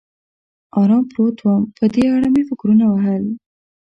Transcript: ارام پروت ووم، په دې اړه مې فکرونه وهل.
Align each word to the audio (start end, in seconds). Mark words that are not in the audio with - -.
ارام 0.79 1.03
پروت 1.11 1.37
ووم، 1.41 1.63
په 1.77 1.85
دې 1.93 2.03
اړه 2.15 2.27
مې 2.33 2.43
فکرونه 2.49 2.85
وهل. 2.87 3.23